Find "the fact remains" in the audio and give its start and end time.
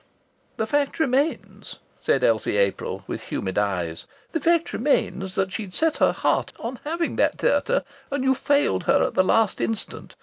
0.57-1.77, 4.31-5.35